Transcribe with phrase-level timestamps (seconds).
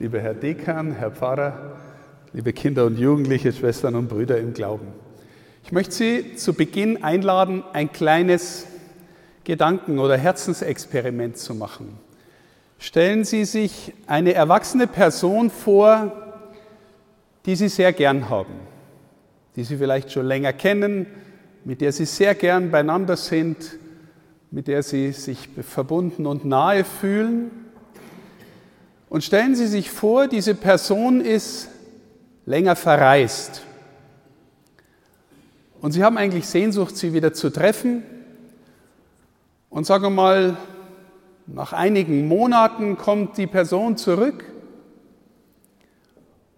[0.00, 1.76] lieber Herr Dekan, Herr Pfarrer,
[2.32, 4.86] liebe Kinder und Jugendliche, Schwestern und Brüder im Glauben.
[5.62, 8.66] Ich möchte Sie zu Beginn einladen, ein kleines
[9.44, 11.98] Gedanken- oder Herzensexperiment zu machen.
[12.78, 16.12] Stellen Sie sich eine erwachsene Person vor,
[17.44, 18.54] die Sie sehr gern haben,
[19.54, 21.08] die Sie vielleicht schon länger kennen,
[21.66, 23.78] mit der Sie sehr gern beieinander sind,
[24.50, 27.50] mit der Sie sich verbunden und nahe fühlen.
[29.10, 31.68] Und stellen Sie sich vor, diese Person ist
[32.46, 33.62] länger verreist.
[35.80, 38.04] Und Sie haben eigentlich Sehnsucht, sie wieder zu treffen.
[39.68, 40.56] Und sagen wir mal,
[41.48, 44.44] nach einigen Monaten kommt die Person zurück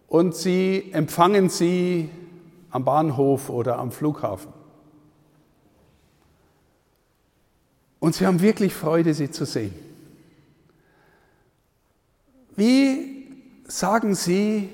[0.06, 2.10] und Sie empfangen sie
[2.70, 4.52] am Bahnhof oder am Flughafen.
[7.98, 9.91] Und Sie haben wirklich Freude, sie zu sehen.
[12.56, 13.28] Wie
[13.64, 14.68] sagen Sie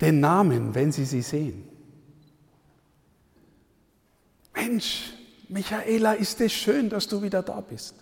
[0.00, 1.64] den Namen, wenn Sie sie sehen?
[4.54, 5.12] Mensch,
[5.48, 7.94] Michaela, ist es schön, dass du wieder da bist.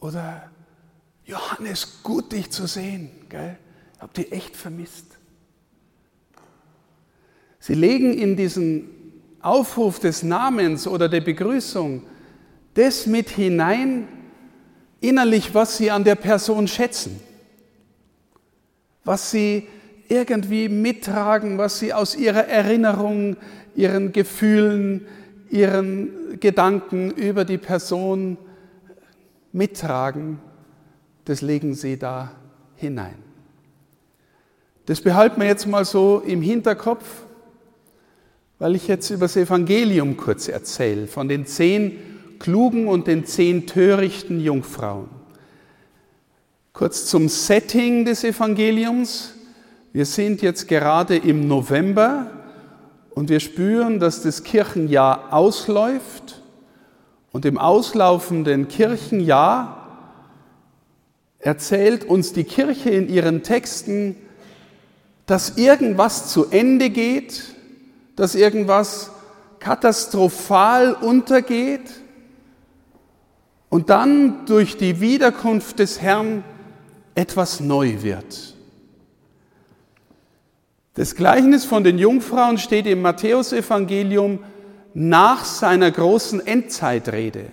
[0.00, 0.50] Oder
[1.24, 3.10] Johannes, gut dich zu sehen.
[3.28, 3.58] Gell?
[3.94, 5.06] Ich habe dich echt vermisst.
[7.58, 8.88] Sie legen in diesen
[9.40, 12.04] Aufruf des Namens oder der Begrüßung
[12.74, 14.06] das mit hinein,
[15.00, 17.20] innerlich, was sie an der Person schätzen,
[19.04, 19.68] was sie
[20.08, 23.36] irgendwie mittragen, was sie aus ihrer Erinnerung,
[23.74, 25.06] ihren Gefühlen,
[25.50, 28.38] ihren Gedanken über die Person
[29.52, 30.40] mittragen,
[31.24, 32.32] das legen sie da
[32.76, 33.16] hinein.
[34.86, 37.04] Das behalten wir jetzt mal so im Hinterkopf,
[38.58, 43.66] weil ich jetzt über das Evangelium kurz erzähle, von den zehn klugen und den zehn
[43.66, 45.08] törichten Jungfrauen.
[46.72, 49.34] Kurz zum Setting des Evangeliums.
[49.92, 52.30] Wir sind jetzt gerade im November
[53.10, 56.42] und wir spüren, dass das Kirchenjahr ausläuft
[57.32, 59.78] und im auslaufenden Kirchenjahr
[61.40, 64.16] erzählt uns die Kirche in ihren Texten,
[65.26, 67.54] dass irgendwas zu Ende geht,
[68.16, 69.10] dass irgendwas
[69.58, 71.90] katastrophal untergeht
[73.70, 76.42] und dann durch die Wiederkunft des Herrn
[77.14, 78.54] etwas neu wird.
[80.94, 84.40] Das Gleichnis von den Jungfrauen steht im Matthäusevangelium
[84.94, 87.44] nach seiner großen Endzeitrede.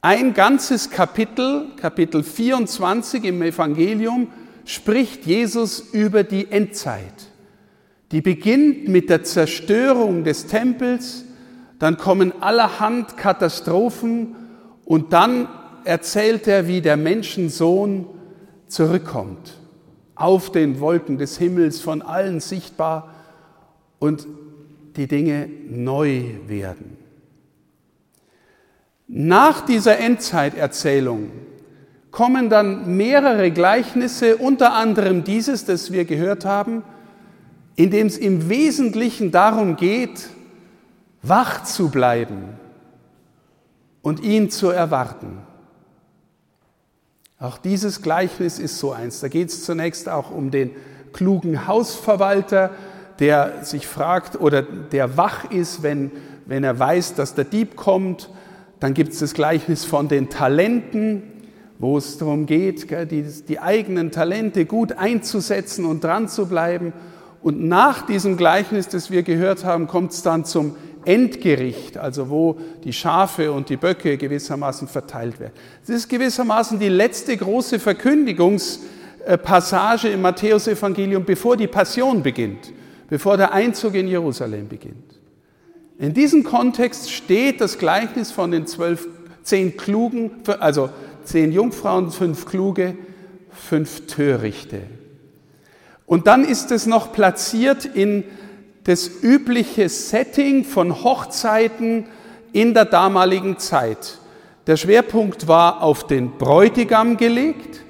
[0.00, 4.28] Ein ganzes Kapitel, Kapitel 24 im Evangelium,
[4.64, 7.28] spricht Jesus über die Endzeit.
[8.12, 11.24] Die beginnt mit der Zerstörung des Tempels,
[11.78, 14.36] dann kommen allerhand Katastrophen
[14.88, 15.48] und dann
[15.84, 18.06] erzählt er, wie der Menschensohn
[18.68, 19.58] zurückkommt,
[20.14, 23.12] auf den Wolken des Himmels, von allen sichtbar
[23.98, 24.26] und
[24.96, 26.96] die Dinge neu werden.
[29.08, 31.32] Nach dieser Endzeiterzählung
[32.10, 36.82] kommen dann mehrere Gleichnisse, unter anderem dieses, das wir gehört haben,
[37.76, 40.30] in dem es im Wesentlichen darum geht,
[41.20, 42.57] wach zu bleiben
[44.08, 45.38] und ihn zu erwarten.
[47.38, 49.20] Auch dieses Gleichnis ist so eins.
[49.20, 50.70] Da geht es zunächst auch um den
[51.12, 52.70] klugen Hausverwalter,
[53.18, 56.10] der sich fragt oder der wach ist, wenn,
[56.46, 58.30] wenn er weiß, dass der Dieb kommt.
[58.80, 61.22] Dann gibt es das Gleichnis von den Talenten,
[61.78, 66.94] wo es darum geht, die, die eigenen Talente gut einzusetzen und dran zu bleiben.
[67.42, 70.76] Und nach diesem Gleichnis, das wir gehört haben, kommt es dann zum
[71.08, 75.54] Endgericht, also wo die Schafe und die Böcke gewissermaßen verteilt werden.
[75.86, 82.74] Das ist gewissermaßen die letzte große Verkündigungspassage im Matthäusevangelium, bevor die Passion beginnt,
[83.08, 85.18] bevor der Einzug in Jerusalem beginnt.
[85.98, 89.08] In diesem Kontext steht das Gleichnis von den zwölf,
[89.42, 90.30] zehn Klugen,
[90.60, 90.90] also
[91.24, 92.98] zehn Jungfrauen, fünf Kluge,
[93.50, 94.82] fünf Törichte.
[96.04, 98.24] Und dann ist es noch platziert in
[98.88, 102.06] das übliche Setting von Hochzeiten
[102.52, 104.16] in der damaligen Zeit.
[104.66, 107.80] Der Schwerpunkt war auf den Bräutigam gelegt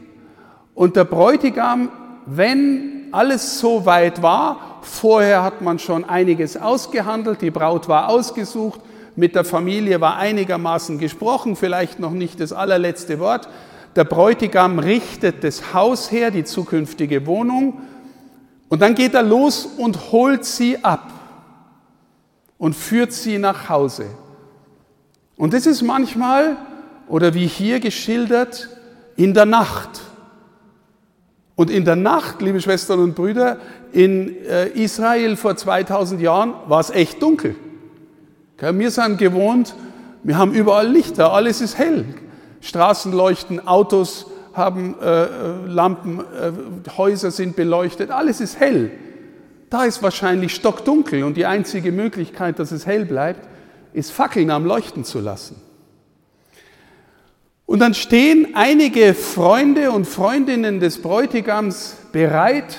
[0.74, 1.90] und der Bräutigam,
[2.26, 8.80] wenn alles so weit war, vorher hat man schon einiges ausgehandelt, die Braut war ausgesucht,
[9.14, 13.48] mit der Familie war einigermaßen gesprochen, vielleicht noch nicht das allerletzte Wort.
[13.94, 17.82] Der Bräutigam richtet das Haus her, die zukünftige Wohnung,
[18.68, 21.12] und dann geht er los und holt sie ab
[22.58, 24.06] und führt sie nach Hause.
[25.36, 26.56] Und das ist manchmal,
[27.08, 28.68] oder wie hier geschildert,
[29.16, 30.00] in der Nacht.
[31.54, 33.58] Und in der Nacht, liebe Schwestern und Brüder,
[33.92, 37.56] in äh, Israel vor 2000 Jahren war es echt dunkel.
[38.60, 39.74] Wir sind gewohnt,
[40.24, 42.04] wir haben überall Lichter, alles ist hell.
[42.60, 44.26] Straßen leuchten, Autos
[44.58, 45.28] haben äh, äh,
[45.66, 48.90] Lampen, äh, Häuser sind beleuchtet, alles ist hell.
[49.70, 53.48] Da ist wahrscheinlich stockdunkel und die einzige Möglichkeit, dass es hell bleibt,
[53.94, 55.56] ist Fackeln am Leuchten zu lassen.
[57.64, 62.78] Und dann stehen einige Freunde und Freundinnen des Bräutigams bereit,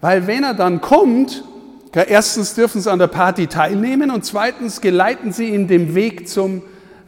[0.00, 1.44] weil wenn er dann kommt,
[1.92, 6.62] erstens dürfen sie an der Party teilnehmen und zweitens geleiten sie ihn dem Weg zum,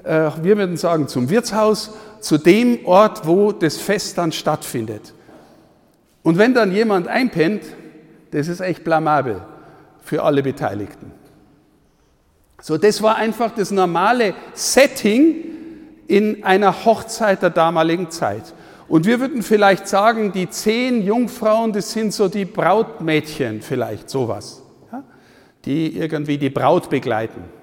[0.06, 5.12] wir würden sagen, zum Wirtshaus, zu dem Ort, wo das Fest dann stattfindet.
[6.22, 7.62] Und wenn dann jemand einpennt,
[8.30, 9.40] das ist echt blamabel
[10.02, 11.12] für alle Beteiligten.
[12.60, 15.36] So, das war einfach das normale Setting
[16.08, 18.54] in einer Hochzeit der damaligen Zeit.
[18.88, 24.62] Und wir würden vielleicht sagen, die zehn Jungfrauen, das sind so die Brautmädchen, vielleicht sowas,
[24.92, 25.02] ja,
[25.64, 27.55] die irgendwie die Braut begleiten.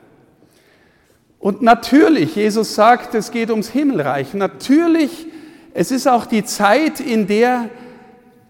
[1.44, 4.34] Und natürlich, Jesus sagt, es geht ums Himmelreich.
[4.34, 5.28] Natürlich,
[5.74, 7.70] es ist auch die Zeit, in der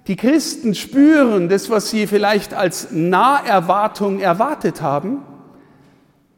[0.06, 5.24] die Christen spüren, das, was sie vielleicht als Naherwartung erwartet haben,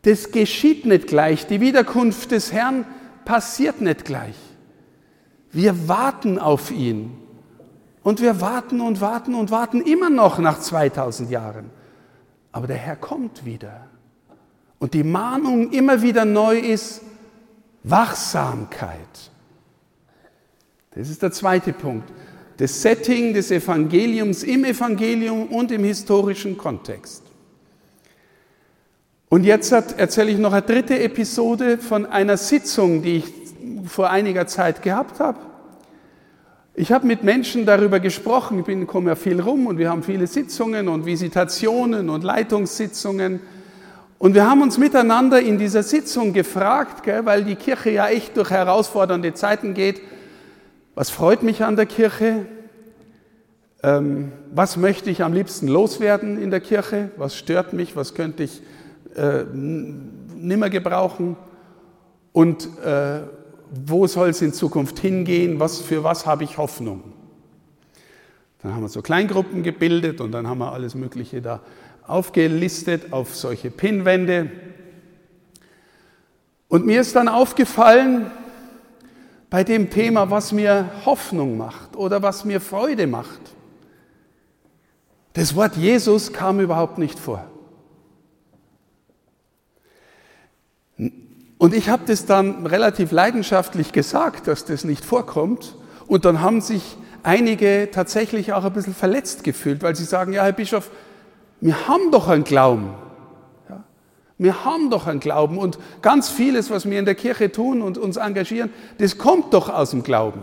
[0.04, 1.46] das geschieht nicht gleich.
[1.46, 2.86] Die Wiederkunft des Herrn
[3.26, 4.38] passiert nicht gleich.
[5.52, 7.18] Wir warten auf ihn.
[8.02, 11.70] Und wir warten und warten und warten immer noch nach 2000 Jahren.
[12.54, 13.88] Aber der Herr kommt wieder.
[14.80, 17.02] Und die Mahnung immer wieder neu ist
[17.84, 19.32] Wachsamkeit.
[20.96, 22.12] Das ist der zweite Punkt.
[22.58, 27.24] Das Setting des Evangeliums im Evangelium und im historischen Kontext.
[29.28, 33.26] Und jetzt erzähle ich noch eine dritte Episode von einer Sitzung, die ich
[33.88, 35.40] vor einiger Zeit gehabt habe.
[36.74, 40.04] Ich habe mit Menschen darüber gesprochen, ich bin, komme ja viel rum und wir haben
[40.04, 43.40] viele Sitzungen und Visitationen und Leitungssitzungen.
[44.26, 48.36] Und wir haben uns miteinander in dieser Sitzung gefragt, gell, weil die Kirche ja echt
[48.36, 50.02] durch herausfordernde Zeiten geht,
[50.96, 52.48] was freut mich an der Kirche?
[53.84, 57.12] Ähm, was möchte ich am liebsten loswerden in der Kirche?
[57.18, 57.96] Was stört mich?
[57.96, 58.64] Was könnte ich
[59.16, 61.38] äh, nimmer gebrauchen
[62.32, 63.20] und äh,
[63.86, 67.14] wo soll es in Zukunft hingehen, was, für was habe ich Hoffnung.
[68.64, 71.62] Dann haben wir so Kleingruppen gebildet und dann haben wir alles Mögliche da
[72.08, 74.52] aufgelistet auf solche Pinwände.
[76.68, 78.32] Und mir ist dann aufgefallen,
[79.50, 83.40] bei dem Thema, was mir Hoffnung macht oder was mir Freude macht.
[85.34, 87.46] Das Wort Jesus kam überhaupt nicht vor.
[91.58, 95.76] Und ich habe das dann relativ leidenschaftlich gesagt, dass das nicht vorkommt.
[96.08, 100.44] Und dann haben sich einige tatsächlich auch ein bisschen verletzt gefühlt, weil sie sagen, ja,
[100.44, 100.92] Herr Bischof,
[101.66, 102.90] wir haben doch einen Glauben.
[103.70, 103.84] Ja,
[104.38, 105.58] wir haben doch einen Glauben.
[105.58, 108.70] Und ganz vieles, was wir in der Kirche tun und uns engagieren,
[109.00, 110.42] das kommt doch aus dem Glauben.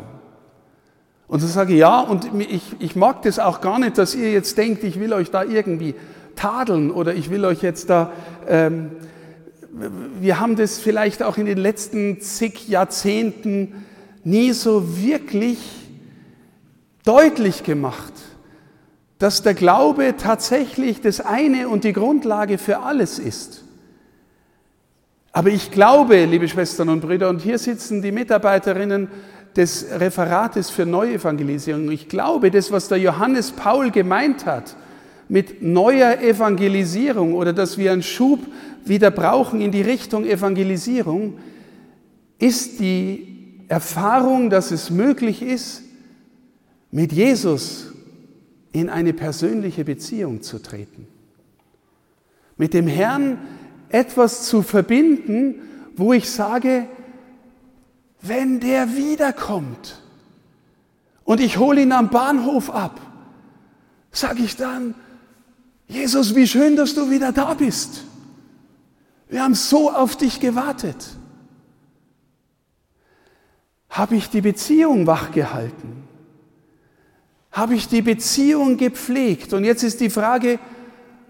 [1.28, 4.58] Und ich sage, ja, und ich, ich mag das auch gar nicht, dass ihr jetzt
[4.58, 5.94] denkt, ich will euch da irgendwie
[6.36, 8.12] tadeln oder ich will euch jetzt da
[8.48, 8.90] ähm,
[10.20, 13.84] wir haben das vielleicht auch in den letzten zig Jahrzehnten
[14.22, 15.58] nie so wirklich
[17.04, 18.12] deutlich gemacht,
[19.22, 23.62] dass der Glaube tatsächlich das eine und die Grundlage für alles ist.
[25.30, 29.06] Aber ich glaube, liebe Schwestern und Brüder, und hier sitzen die Mitarbeiterinnen
[29.54, 34.74] des Referates für Neuevangelisierung, ich glaube, das, was der Johannes Paul gemeint hat
[35.28, 38.40] mit neuer Evangelisierung oder dass wir einen Schub
[38.84, 41.38] wieder brauchen in die Richtung Evangelisierung,
[42.40, 45.84] ist die Erfahrung, dass es möglich ist,
[46.90, 47.91] mit Jesus
[48.72, 51.06] in eine persönliche Beziehung zu treten.
[52.56, 53.38] Mit dem Herrn
[53.88, 55.60] etwas zu verbinden,
[55.96, 56.86] wo ich sage,
[58.22, 60.00] wenn der wiederkommt
[61.24, 63.00] und ich hole ihn am Bahnhof ab,
[64.10, 64.94] sage ich dann,
[65.88, 68.04] Jesus, wie schön, dass du wieder da bist.
[69.28, 71.16] Wir haben so auf dich gewartet.
[73.90, 76.01] Habe ich die Beziehung wachgehalten?
[77.52, 79.52] Habe ich die Beziehung gepflegt?
[79.52, 80.58] Und jetzt ist die Frage,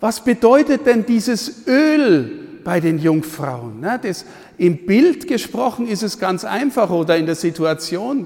[0.01, 3.81] was bedeutet denn dieses Öl bei den Jungfrauen?
[3.81, 4.25] Ne, das,
[4.57, 8.25] Im Bild gesprochen ist es ganz einfach oder in der Situation.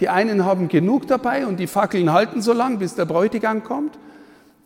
[0.00, 3.98] Die einen haben genug dabei und die Fackeln halten so lang, bis der Bräutigam kommt.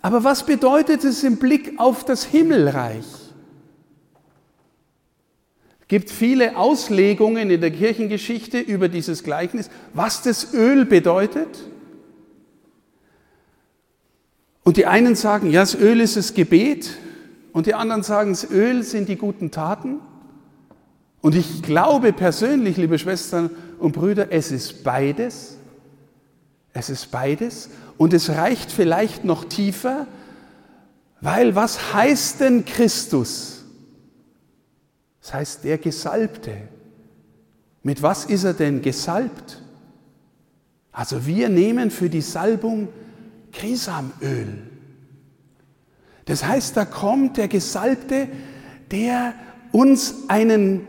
[0.00, 3.05] Aber was bedeutet es im Blick auf das Himmelreich?
[5.93, 11.49] gibt viele Auslegungen in der Kirchengeschichte über dieses Gleichnis, was das Öl bedeutet.
[14.64, 16.90] Und die einen sagen, ja, das Öl ist das Gebet.
[17.52, 19.99] Und die anderen sagen, das Öl sind die guten Taten.
[21.21, 25.57] Und ich glaube persönlich, liebe Schwestern und Brüder, es ist beides.
[26.73, 27.71] Es ist beides.
[27.99, 30.07] Und es reicht vielleicht noch tiefer,
[31.21, 33.64] weil was heißt denn Christus?
[35.21, 36.57] Das heißt der Gesalbte.
[37.83, 39.62] Mit was ist er denn gesalbt?
[40.90, 42.88] Also wir nehmen für die Salbung
[43.52, 44.59] Krisamöl.
[46.25, 48.28] Das heißt, da kommt der Gesalbte,
[48.90, 49.35] der
[49.73, 50.87] uns einen,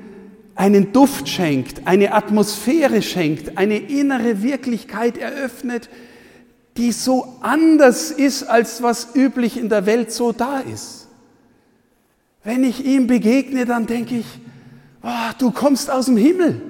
[0.56, 5.90] einen Duft schenkt, eine Atmosphäre schenkt, eine innere Wirklichkeit eröffnet,
[6.78, 11.08] die so anders ist, als was üblich in der Welt so da ist.
[12.44, 14.26] Wenn ich ihm begegne, dann denke ich,
[15.02, 16.62] oh, du kommst aus dem Himmel.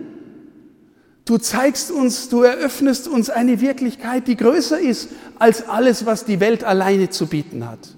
[1.26, 6.40] Du zeigst uns, du eröffnest uns eine Wirklichkeit, die größer ist als alles, was die
[6.40, 7.96] Welt alleine zu bieten hat.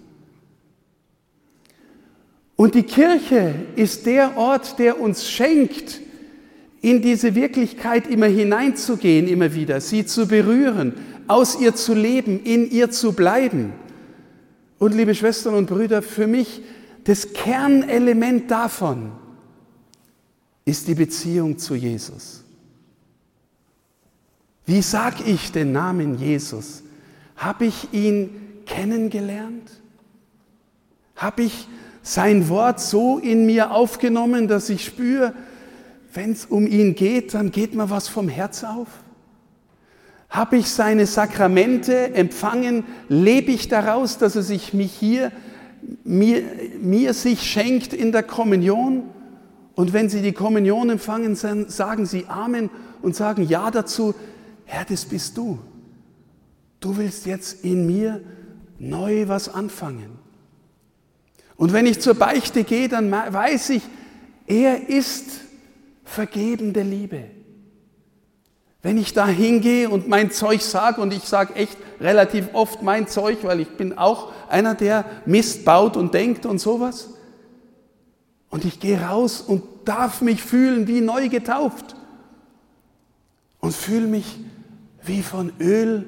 [2.55, 6.01] Und die Kirche ist der Ort, der uns schenkt,
[6.81, 10.93] in diese Wirklichkeit immer hineinzugehen, immer wieder, sie zu berühren,
[11.27, 13.73] aus ihr zu leben, in ihr zu bleiben.
[14.77, 16.61] Und liebe Schwestern und Brüder, für mich
[17.05, 19.11] das Kernelement davon
[20.63, 22.44] ist die Beziehung zu Jesus.
[24.65, 26.83] Wie sage ich den Namen Jesus?
[27.35, 28.29] Habe ich ihn
[28.65, 29.69] kennengelernt?
[31.15, 31.67] Habe ich
[32.01, 35.33] sein Wort so in mir aufgenommen, dass ich spüre,
[36.13, 38.87] wenn es um ihn geht, dann geht mir was vom Herz auf?
[40.29, 42.83] Habe ich seine Sakramente empfangen?
[43.09, 45.31] Lebe ich daraus, dass er sich mich hier,
[46.03, 46.41] mir,
[46.81, 49.03] mir sich schenkt in der Kommunion?
[49.75, 52.69] Und wenn Sie die Kommunion empfangen, sagen Sie Amen
[53.01, 54.15] und sagen Ja dazu,
[54.65, 55.59] Herr, das bist du.
[56.79, 58.21] Du willst jetzt in mir
[58.77, 60.19] neu was anfangen.
[61.55, 63.83] Und wenn ich zur Beichte gehe, dann weiß ich,
[64.45, 65.39] er ist
[66.03, 67.23] vergebende Liebe.
[68.81, 73.07] Wenn ich da hingehe und mein Zeug sage, und ich sage echt relativ oft mein
[73.07, 77.09] Zeug, weil ich bin auch einer, der Mist baut und denkt und sowas,
[78.49, 81.95] und ich gehe raus und darf mich fühlen wie neu getauft
[83.59, 84.37] und fühle mich
[85.07, 86.05] wie von Öl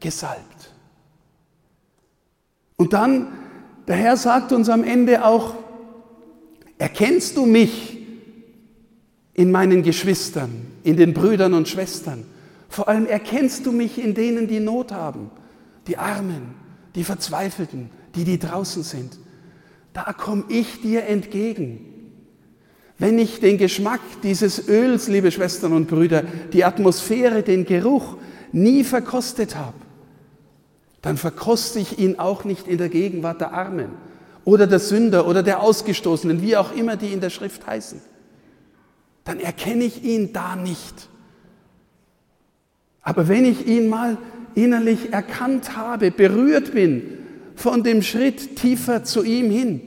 [0.00, 0.72] gesalbt.
[2.76, 3.28] Und dann,
[3.86, 5.54] der Herr sagt uns am Ende auch,
[6.78, 7.98] erkennst du mich
[9.34, 12.24] in meinen Geschwistern, in den Brüdern und Schwestern?
[12.68, 15.30] Vor allem erkennst du mich in denen, die Not haben,
[15.86, 16.54] die Armen,
[16.94, 19.18] die Verzweifelten, die, die draußen sind.
[19.92, 21.91] Da komme ich dir entgegen.
[22.98, 28.16] Wenn ich den Geschmack dieses Öls, liebe Schwestern und Brüder, die Atmosphäre, den Geruch
[28.52, 29.74] nie verkostet habe,
[31.00, 33.88] dann verkoste ich ihn auch nicht in der Gegenwart der Armen
[34.44, 38.00] oder der Sünder oder der Ausgestoßenen, wie auch immer die in der Schrift heißen.
[39.24, 41.08] Dann erkenne ich ihn da nicht.
[43.02, 44.16] Aber wenn ich ihn mal
[44.54, 47.18] innerlich erkannt habe, berührt bin
[47.56, 49.80] von dem Schritt tiefer zu ihm hin,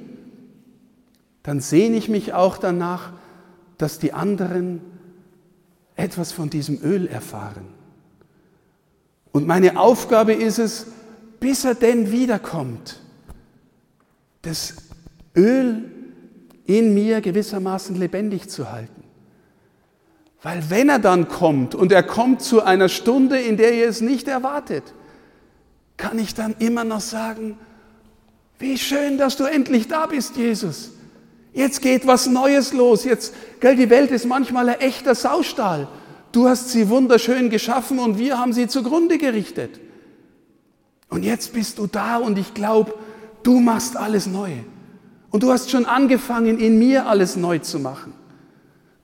[1.45, 3.13] dann sehne ich mich auch danach,
[3.77, 4.81] dass die anderen
[5.95, 7.67] etwas von diesem Öl erfahren.
[9.31, 10.87] Und meine Aufgabe ist es,
[11.39, 12.99] bis er denn wiederkommt,
[14.41, 14.73] das
[15.35, 15.91] Öl
[16.65, 19.03] in mir gewissermaßen lebendig zu halten.
[20.41, 24.01] Weil wenn er dann kommt und er kommt zu einer Stunde, in der ihr es
[24.01, 24.95] nicht erwartet,
[25.95, 27.59] kann ich dann immer noch sagen,
[28.57, 30.94] wie schön, dass du endlich da bist, Jesus.
[31.55, 33.05] Jetzt geht was Neues los.
[33.05, 35.87] Jetzt, gell, die Welt ist manchmal ein echter Saustall.
[36.33, 39.79] Du hast sie wunderschön geschaffen und wir haben sie zugrunde gerichtet.
[41.09, 42.93] Und jetzt bist du da und ich glaube,
[43.41, 44.51] du machst alles neu.
[45.31, 48.13] Und du hast schon angefangen, in mir alles neu zu machen.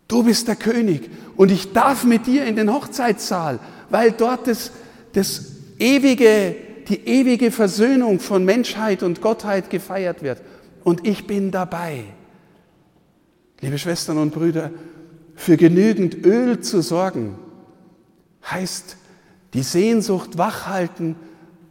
[0.09, 4.71] Du bist der König und ich darf mit dir in den Hochzeitssaal, weil dort das,
[5.13, 6.53] das ewige,
[6.89, 10.41] die ewige Versöhnung von Menschheit und Gottheit gefeiert wird.
[10.83, 12.03] Und ich bin dabei.
[13.61, 14.71] Liebe Schwestern und Brüder,
[15.35, 17.35] für genügend Öl zu sorgen,
[18.43, 18.97] heißt
[19.53, 21.15] die Sehnsucht wachhalten,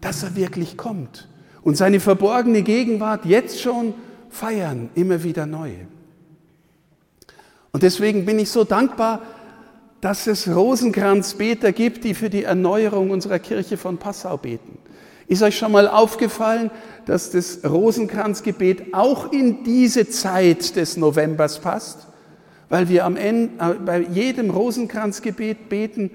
[0.00, 1.28] dass er wirklich kommt
[1.62, 3.94] und seine verborgene Gegenwart jetzt schon
[4.28, 5.73] feiern, immer wieder neu.
[7.73, 9.23] Und deswegen bin ich so dankbar,
[10.00, 14.78] dass es Rosenkranzbeter gibt, die für die Erneuerung unserer Kirche von Passau beten.
[15.31, 16.73] Ist euch schon mal aufgefallen,
[17.07, 22.09] dass das Rosenkranzgebet auch in diese Zeit des Novembers passt,
[22.69, 26.11] weil wir am Ende, äh, bei jedem Rosenkranzgebet beten,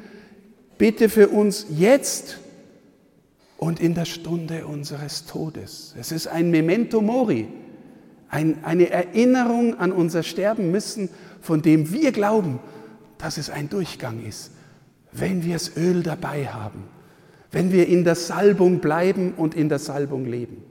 [0.78, 2.40] bitte für uns jetzt
[3.56, 5.96] und in der Stunde unseres Todes.
[5.98, 7.48] Es ist ein Memento Mori,
[8.28, 11.08] ein, eine Erinnerung an unser Sterben müssen,
[11.40, 12.60] von dem wir glauben,
[13.18, 14.52] dass es ein Durchgang ist,
[15.14, 16.84] wenn wir das Öl dabei haben,
[17.56, 20.62] wenn wir in der Salbung bleiben und in der Salbung leben.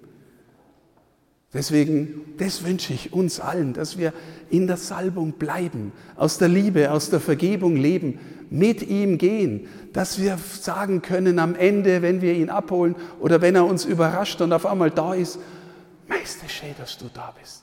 [1.54, 4.12] Deswegen, das wünsche ich uns allen, dass wir
[4.50, 8.18] in der Salbung bleiben, aus der Liebe, aus der Vergebung leben,
[8.50, 13.54] mit ihm gehen, dass wir sagen können am Ende, wenn wir ihn abholen oder wenn
[13.54, 15.38] er uns überrascht und auf einmal da ist,
[16.06, 17.62] Meister, schön, dass du da bist.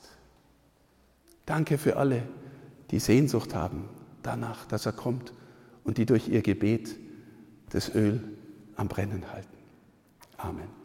[1.45, 2.23] Danke für alle,
[2.89, 3.87] die Sehnsucht haben
[4.23, 5.31] danach, dass er kommt
[5.83, 6.95] und die durch ihr Gebet
[7.69, 8.19] das Öl
[8.81, 9.57] am Brennen halten.
[10.37, 10.80] Amen.